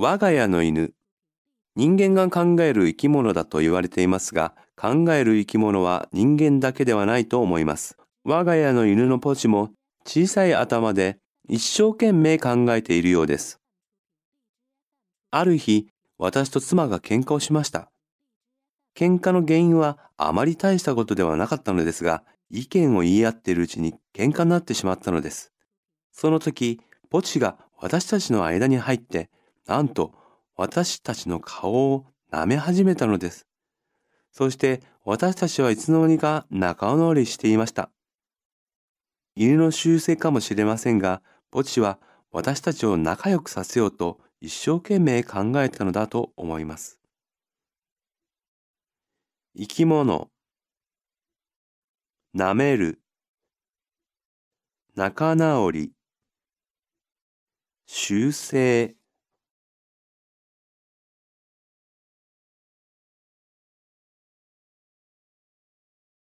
[0.00, 0.94] 我が家の犬。
[1.74, 7.96] 人間が考える生き物だと言われていますが、考える生き物は人間だけではないと思います。
[8.22, 9.70] 我が家の犬のポチも
[10.06, 11.18] 小さい頭で
[11.48, 13.58] 一生懸命考えているようです。
[15.32, 17.90] ある日、私と妻が喧嘩をしました。
[18.96, 25.52] 喧嘩の原因はあまり大したことではなかったのですが、意見を言い合っているうちに喧嘩になってしまったのです。
[26.12, 29.28] その時、ポチが私たちの間に入って、
[29.68, 30.14] なんと
[30.56, 33.46] 私たちの顔を舐め始めたのです。
[34.32, 37.90] そして私たちはいつの間にか仲直りしていました。
[39.36, 41.98] 犬の習性かもしれませんが、ポチは
[42.32, 46.98] 私たちを仲良くさせようと一生懸命考えたのだと思います。
[49.54, 50.30] 生き物
[52.34, 53.00] 舐める
[54.94, 55.92] 仲直り
[57.86, 58.97] 修正